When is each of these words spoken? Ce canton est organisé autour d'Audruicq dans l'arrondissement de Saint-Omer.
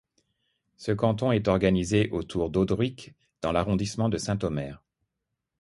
Ce 0.77 0.91
canton 0.91 1.31
est 1.31 1.47
organisé 1.47 2.09
autour 2.09 2.49
d'Audruicq 2.49 3.13
dans 3.43 3.51
l'arrondissement 3.51 4.09
de 4.09 4.17
Saint-Omer. 4.17 4.81